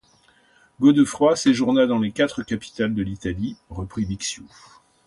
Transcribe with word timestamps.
Godefroid 0.79 1.35
séjourna 1.35 1.85
dans 1.85 1.99
les 1.99 2.11
quatre 2.11 2.41
capitales 2.41 2.95
de 2.95 3.03
l’Italie, 3.03 3.55
reprit 3.69 4.05
Bixiou. 4.07 4.49